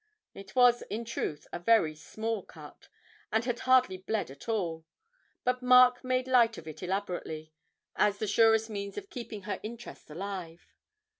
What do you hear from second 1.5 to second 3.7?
a very small cut, and had